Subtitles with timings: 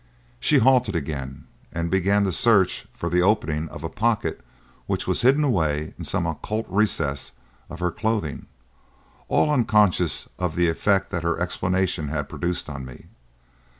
[0.39, 4.41] She halted again, and began to search for the opening of a pocket
[4.87, 7.33] which was hidden away in some occult recess
[7.69, 8.47] of her clothing,
[9.27, 13.09] all unconscious of the effect that her explanation had produced on me.